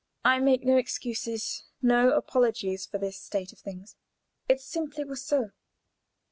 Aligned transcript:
I 0.25 0.39
make 0.39 0.63
no 0.63 0.77
excuses, 0.77 1.65
no 1.79 2.13
apologies 2.17 2.87
for 2.87 2.97
this 2.97 3.21
state 3.21 3.53
of 3.53 3.59
things. 3.59 3.95
It 4.49 4.59
simply 4.59 5.03
was 5.05 5.23
so. 5.23 5.51